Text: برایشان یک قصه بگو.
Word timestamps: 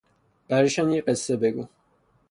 برایشان 0.47 0.91
یک 0.91 1.05
قصه 1.05 1.37
بگو. 1.37 1.67